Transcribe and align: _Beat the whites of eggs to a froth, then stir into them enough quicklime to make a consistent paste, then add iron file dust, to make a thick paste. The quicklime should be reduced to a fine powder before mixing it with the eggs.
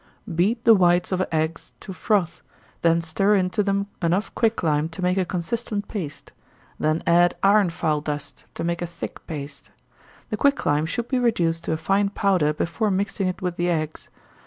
_Beat 0.35 0.63
the 0.65 0.73
whites 0.73 1.11
of 1.11 1.23
eggs 1.31 1.73
to 1.81 1.91
a 1.91 1.93
froth, 1.93 2.41
then 2.81 3.01
stir 3.01 3.35
into 3.35 3.61
them 3.61 3.85
enough 4.01 4.33
quicklime 4.33 4.89
to 4.89 5.01
make 5.03 5.19
a 5.19 5.25
consistent 5.25 5.87
paste, 5.87 6.31
then 6.79 7.03
add 7.05 7.35
iron 7.43 7.69
file 7.69 8.01
dust, 8.01 8.45
to 8.55 8.63
make 8.63 8.81
a 8.81 8.87
thick 8.87 9.23
paste. 9.27 9.69
The 10.31 10.37
quicklime 10.37 10.87
should 10.87 11.07
be 11.07 11.19
reduced 11.19 11.65
to 11.65 11.73
a 11.73 11.77
fine 11.77 12.09
powder 12.09 12.51
before 12.51 12.89
mixing 12.89 13.27
it 13.27 13.43
with 13.43 13.57
the 13.57 13.69
eggs. 13.69 14.09